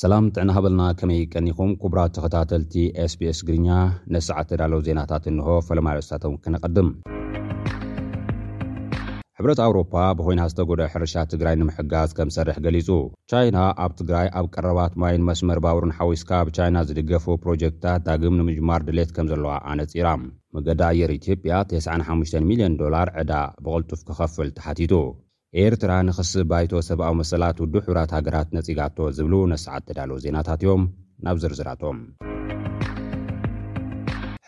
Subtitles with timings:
[0.00, 2.74] ሰላም ጥዕና ሃበልና ከመይ ቀኒኹም ኩቡራት ተኸታተልቲ
[3.12, 3.68] sps ግርኛ
[4.14, 6.88] ነሰዓ ተዳለው ዜናታት እንሆ ፈለማዮስታተው ክነቐድም
[9.38, 12.88] ሕብረት ኣውሮፓ ብኮይና ዝተጎደ ሕርሻ ትግራይ ንምሕጋዝ ከም ዝሰርሕ ገሊጹ
[13.32, 19.12] ቻይና ኣብ ትግራይ ኣብ ቀረባት ማይን መስመር ባውሩን ሓዊስካ ብቻይና ዝድገፉ ፕሮጀክትታት ዳግም ንምጅማር ድሌት
[19.18, 20.24] ከም ዘለዋ ኣነፂራም
[20.58, 23.32] መገዳ ኣየር ኢትዮጵያ 95 ሚልዮን ዶላር ዕዳ
[23.64, 24.94] ብቕልጡፍ ክኸፍል ተሓቲቱ
[25.60, 30.82] ኤርትራ ንኽስ ባይቶ ሰብኣዊ መሰላት ውዱ ሕብራት ሃገራት ነጺጋቶ ዝብሉ ነስዓት ተዳሎ ዜናታት እዮም
[31.26, 31.98] ናብ ዝርዝራቶም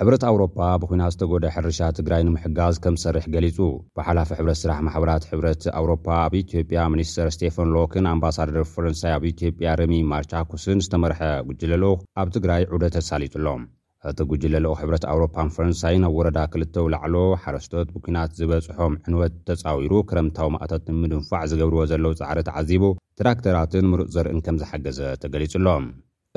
[0.00, 3.58] ሕብረት ኣውሮፓ ብኩናት ዝተጎደ ሕርሻ ትግራይ ንምሕጋዝ ከም ዝሰርሕ ገሊጹ
[3.98, 9.72] ብሓላፈ ሕብረት ስራሕ ማሕበራት ሕብረት ኣውሮፓ ኣብ ኢትዮጵያ ሚኒስተር ስቴፈን ሎክን ኣምባሳደር ፈረንሳይ ኣብ ኢትዮጵያ
[9.82, 11.84] ርሚ ማርቻኩስን ዝተመርሐ ጕጅለል
[12.20, 13.64] ኣብ ትግራይ ዑደ ተሳሊጡሎም
[14.08, 20.48] እቲ ጕጅለሎኦ ሕብረት ኣውሮፓን ፈረንሳይን ኣብ ወረዳ ክልተው ላዕሎ ሓረስቶት ብኩናት ዝበጽሖም ዕንወት ተፃዊሩ ክረምታዊ
[20.54, 22.84] ማእታት ንምድንፋዕ ዝገብርዎ ዘለው ፃዕሪት ዓዚቡ
[23.20, 25.86] ትራክተራትን ምሩእ ዘርእን ከም ዝሓገዘ ተገሊጹ ሎም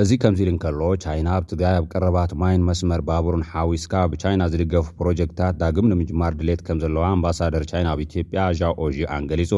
[0.03, 5.58] እዚ ከምዚድ ንከሎ ቻይና ኣብ ትግራይ ኣብ ቀረባት ማይን መስመር ባቡሩን ሓዊስካ ብቻይና ዝድገፉ ፕሮጀክታት
[5.61, 9.52] ዳግም ንምጅማር ድሌት ከም ዘለዋ ኣምባሳደር ቻይና ኣብ ኢትዮጵያ ዣኦዚኣን ገሊጹ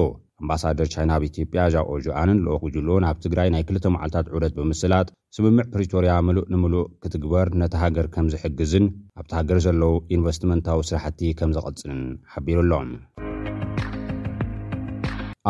[0.43, 6.13] ኣምባሳደር ቻይና ኣብ ኢትዮጵያ ጃኦጆኣንን ልኦክግጅሉ ናብ ትግራይ ናይ ክልተ መዓልታት ዑደት ብምስላት ስምምዕ ፕሪቶርያ
[6.27, 8.85] ምሉእ ንምሉእ ክትግበር ነተ ሃገር ከም ዝሕግዝን
[9.19, 12.01] ኣብቲ ሃገር ዘለዉ ኢንቨስትመንታዊ ስራሕቲ ከም ዘቐጽን
[12.33, 12.91] ሓቢሩ ኣሎም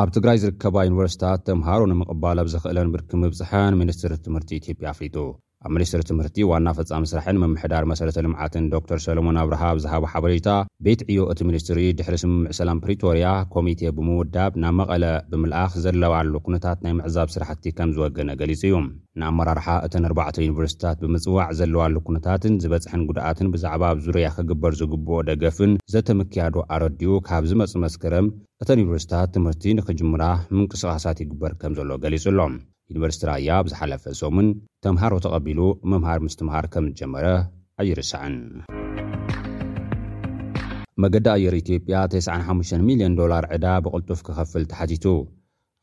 [0.02, 5.18] ኣብ ትግራይ ዝርከባ ዩኒቨርስታት ተምሃሮ ንምቕባል ኣብ ዘኽእለን ብርኪ ምብፅሓን ሚኒስትር ትምህርቲ ኢትጵያ አፍሊጡ
[5.66, 10.50] ኣብ ሚኒስትሪ ትምህርቲ ዋና ፈጻሚ ስራሕን ምምሕዳር መሰረተ ልምዓትን ዶ ተር ሰለሞን ኣብርሃ ኣብዝሃቦ ሓበሬታ
[10.86, 16.78] ቤት ዕዮ እቲ ሚኒስትሪ ድሕሪ ስምምዕ ሰላም ፕሪቶርያ ኮሚቴ ብምውዳብ ናብ መቐለ ብምልኣኽ ዘለዋሉ ኩነታት
[16.86, 18.76] ናይ ምዕዛብ ስራሕቲ ከም ዝወገነ ገሊጹ እዩ
[19.24, 25.74] ንኣመራርሓ እተን 4ባዕተ ዩኒቨርስቲታት ብምጽዋዕ ዘለዋሉ ኩነታትን ዝበጽሐን ጉድኣትን ብዛዕባ ኣብ ዙርያ ክግበር ዝግብኦ ደገፍን
[25.96, 28.30] ዘተምክያዱ ኣረድኡ ካብ ዝመፁ መስክረም
[28.66, 30.24] እተን ዩኒቨርስታት ትምህርቲ ንክጅምራ
[30.58, 32.56] ምንቅስቓሳት ይግበር ከም ዘሎ ገሊጹ ኣሎም
[32.94, 34.48] ዩኒቨርስቲ ራያ ብዝሓለፈ ሶምን
[34.86, 35.60] ተምሃሮ ተቐቢሉ
[35.92, 37.26] መምሃር ምስ ትምሃር ከም ዝጀመረ
[37.82, 38.36] ኣይርስዐን
[41.04, 45.06] መገዲ ኣየር ኢትዮጵያ 95 ሚልዮን ዶላር ዕዳ ብቕልጡፍ ክኸፍል ተሓቲቱ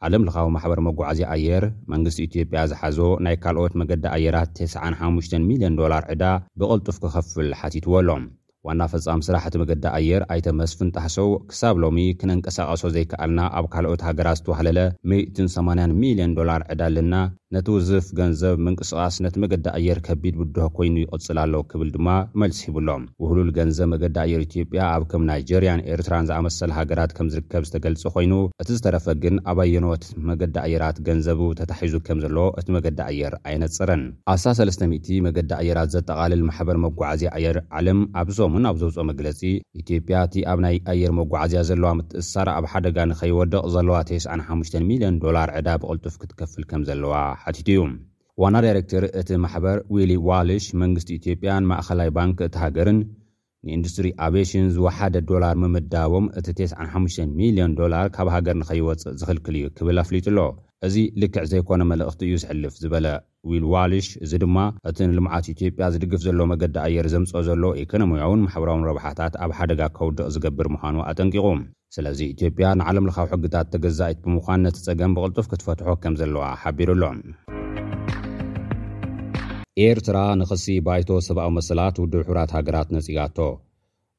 [0.09, 6.05] ዓለም ልኻዊ ማሕበር መጓዓዝ ኣየር መንግስቲ ኢትዮጵያ ዝሓዞ ናይ ካልኦት መገዲ ኣየራት 95 ሚልዮን ዶላር
[6.15, 6.25] ዕዳ
[6.63, 8.25] ብቕልጡፍ ክኸፍል ሓቲትዎ ኣሎም
[8.69, 14.05] ዋና ፈጻም ስራሕ እቲ ምገዲ ኣየር ኣይተ መስፍን ጣሕሰው ክሳብ ሎሚ ክነእንቀሳቐሶ ዘይከኣልና ኣብ ካልኦት
[14.09, 14.79] ሃገራ ዝትዋህለለ
[15.15, 17.15] 18ን ሚልዮን ዶላር ዕዳ ልና
[17.55, 22.09] ነቲ ውዝፍ ገንዘብ ምንቅስቓስ ነቲ መገዲ ኣየር ከቢድ ብድሆ ኮይኑ ይቕጽል ኣለ ክብል ድማ
[22.41, 27.65] መልጽ ሂብሎም ውህሉል ገንዘብ መገዲ ኣየር ኢትዮጵያ ኣብ ከም ናይጀርያን ኤርትራን ዝኣመሰለ ሃገራት ከም ዝርከብ
[27.71, 28.33] ዝተገልጽ ኮይኑ
[28.63, 34.05] እቲ ዝተረፈ ግን ኣባኣየኖት መገዲ ኣየራት ገንዘቡ ተታሒዙ ከም ዘለዎ እቲ መገዲ ኣየር ኣይነጽረን
[34.37, 39.41] ኣሳ300 መገዲ ኣየራት ዘጠቓልል ማሕበር መጓዓዝያ ኣየር ዓለም ኣብሶሙን ኣብ ዘውፅኦ መግለፂ
[39.83, 45.49] ኢትዮጵያ እቲ ኣብ ናይ ኣየር መጓዓዝያ ዘለዋ ምትእስሳር ኣብ ሓደጋ ንኸይወደቕ ዘለዋ 95 ሚልዮን ዶላር
[45.61, 47.15] ዕዳ ብቕልጡፍ ክትከፍል ከም ዘለዋ
[47.47, 47.79] ሓቲት እዩ
[48.43, 52.99] ዋና ዳይረክተር እቲ ማሕበር ዊሊ ዋሊሽ መንግስቲ ኢትዮጵያን ማእኸላይ ባንኪ እቲ ሃገርን
[53.67, 59.99] ንኢንዱስትሪ ኣብሽን ዝወሓደ ዶላር ምምዳቦም እቲ 95 ሚልዮን ዶላር ካብ ሃገር ንኸይወፅእ ዝኽልክል እዩ ክብል
[60.05, 60.39] ኣፍሊጡ ኣሎ
[60.87, 63.07] እዚ ልክዕ ዘይኮነ መልእኽቲ እዩ ዝሕልፍ ዝበለ
[63.49, 64.57] ዊልዋሊሽ እዚ ድማ
[64.89, 70.27] እቲ ንልምዓት ኢትዮጵያ ዝድግፍ ዘሎ መገዲ ኣየር ዘምፅኦ ዘሎ ኤኮኖምያውን ማሕበራዊን ረብሓታት ኣብ ሓደጋ ከውድቕ
[70.37, 71.47] ዝገብር ምዃኑ ኣጠንቂቑ
[71.97, 77.21] ስለዚ ኢትዮጵያ ንዓለም ለኻዊ ሕግታት እተገዛኢት ብምዃን ነቲ ፀገም ብቕልጡፍ ክትፈትሖ ከም ዘለዋ ሓቢሩኣሎም
[79.91, 83.39] ኤርትራ ንኽሲ ባይቶ ሰብኣዊ መሰላት ውድብ ሕብራት ሃገራት ነፂጋቶ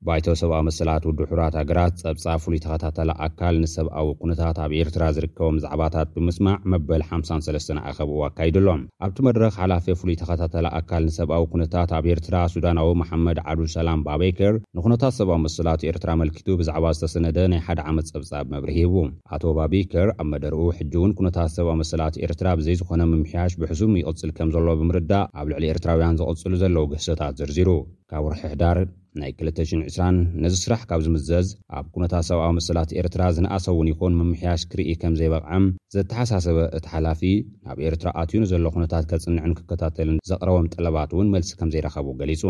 [0.08, 6.08] ባይቶ ሰብኣዊ መሰላት ውድሑራት ሃገራት ጸብፃ ፍሉይ ተኸታተላ ኣካል ንሰብኣዊ ኩነታት ኣብ ኤርትራ ዝርከቦም ዛዕባታት
[6.16, 12.36] ብምስማዕ መበል 53 ኣኸብኡ ኣካይድሎም ኣብቲ መድረኽ ሓላፈ ፍሉይ ተኸታተላ ኣካል ንሰብኣዊ ኩነታት ኣብ ኤርትራ
[12.56, 18.08] ሱዳናዊ መሓመድ ዓብዱሰላም ባ ቤከር ንኩነታት ሰብኣዊ መሰላት ኤርትራ መልኪቱ ብዛዕባ ዝተሰነደ ናይ ሓደ ዓመት
[18.12, 18.98] ጸብጻ መብሪ ሂሂቡ
[19.38, 24.34] ኣቶ ባቤከር ኣብ መደሪኡ ሕጂ እውን ኩነታት ሰብኣዊ መሰላት ኤርትራ ብዘይ ዝኾነ ምምሕያሽ ብሕሱም ይቕፅል
[24.40, 27.70] ከም ዘሎ ብምርዳእ ኣብ ልዕሊ ኤርትራውያን ዝቕፅሉ ዘለዉ ገሶታት ዘርዚሩ
[28.20, 28.78] ኣውርሒ ሕዳር
[29.22, 31.48] ናይ 202 ነዚ ስራሕ ካብ ዝምዘዝ
[31.78, 35.66] ኣብ ኩነታት ሰብኣዊ መሰላት ኤርትራ ዝነኣሰእውን ይኹን ምምሕያሽ ክርኢ ከም ዘይበቕዐም
[35.96, 37.22] ዘተሓሳሰበ እቲ ሓላፊ
[37.66, 42.42] ናብ ኤርትራ ኣትዩን ዘሎ ኩነታት ከጽንዕን ክከታተልን ዘቕረቦም ጠለባት እውን መልሲ ከም ዘይረኸቡ ገሊጹ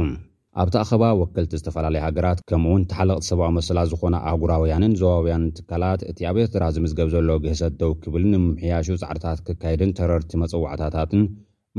[0.61, 6.37] ኣብቲ ኣኸባ ወከልቲ ዝተፈላለዩ ሃገራት ከምኡውን ተሓለቕቲ ሰብኣዊ መስላት ዝኾነ ኣህጉራውያንን ዘባውያንን ትካላት እቲ ኣብ
[6.45, 11.23] ኤርትራ ዝምዝገብ ዘሎ ግህሰት ደው ክብል ንምምሕያሹ ፃዕርታት ክካየድን ተረርቲ መፀዋዕታታትን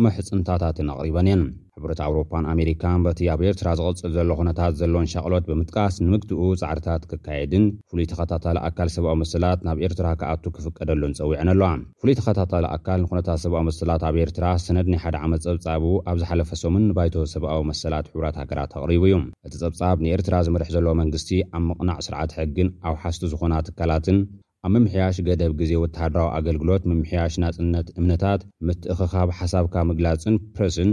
[0.06, 1.44] መሕፅንታታትን ኣቕሪበን እየን
[1.90, 7.64] ረት ኣውሮፓ ኣሜሪካ በቲ ኣብ ኤርትራ ዝቅፅል ዘሎ ኩነታት ዘሎን ሸቅሎት ብምጥቃስ ንምግትኡ ፃዕርታት ክካየድን
[7.90, 11.70] ፍሉይ ተኸታታሊ ኣካል ሰብኣዊ መሰላት ናብ ኤርትራ ክኣቱ ክፍቀደሉን ፀዊዕን ኣለዋ
[12.02, 16.50] ፍሉይ ተኸታታሊ ኣካል ንኩነታት ሰብኣዊ መሰላት ኣብ ኤርትራ ሰነድ ናይ ሓደ ዓመት ፀብፃቡ ኣብ ዝሓለፈ
[16.62, 19.16] ሰሙን ንባይቶ ሰብኣዊ መሰላት ሕቡራት ሃገራት ተቕሪቡ እዩ
[19.48, 24.18] እቲ ፀብጻብ ንኤርትራ ዝምርሕ ዘሎ መንግስቲ ኣብ ምቕናዕ ስርዓት ሕግን ኣው ሓስቲ ዝኾና ትካላትን
[24.66, 30.92] ኣብ ምምሕያሽ ገደብ ግዜ ወተሃድራዊ ኣገልግሎት ምምሕያሽ ናፅነት እምነታት ምትእክኻብ ሓሳብካ ምግላፅን ፕርስን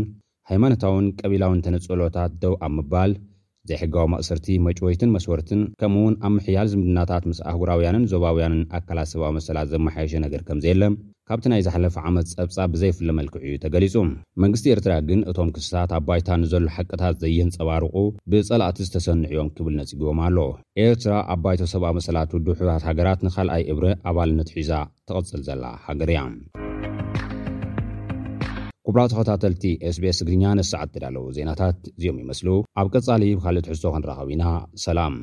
[0.52, 3.12] ሃይማኖታውን ቀቢላውን ተነፀሎታት ደው ኣብ ምባል
[3.70, 9.68] ዘይሕጋዊ ማእሰርቲ መጭወይትን መስወርትን ከምኡ ውን ኣብ ምሕያል ዝምድናታት ምስ ኣህጉራውያንን ዞባውያንን ኣካላት ሰብኣዊ መሰላት
[9.74, 10.94] ዘመሓየሸ ነገር ከምዘየለም
[11.30, 13.96] ካብቲ ናይ ዝሓለፈ ዓመት ፀብፃ ብዘይፍለ መልክዕ እዩ ተገሊጹ
[14.44, 17.96] መንግስቲ ኤርትራ ግን እቶም ክስሳት ኣባይታ ንዘሎ ሓቅታት ዘየንፀባርቑ
[18.34, 20.38] ብጸላእቲ ዝተሰንዕ ዮም ክብል ነጽግቦም ኣሎ
[20.88, 24.74] ኤርትራ ኣባይቶ ሰብኣ መሰላት ድውሑራት ሃገራት ንካልኣይ እብሪ ኣባልነት ሒዛ
[25.12, 26.20] ተቐፅል ዘላ ሃገር እያ
[28.96, 29.64] ብራቱ ኸታተልቲ
[29.96, 32.48] sbs እግርኛ ነሳዓትዳ ኣለዉ ዜናታት እዚኦም ይመስሉ
[32.82, 34.46] ኣብ ቀጻሊብ ካልእ ትሕሶ ክንረኸቢ ኢና
[34.88, 35.18] ሰላም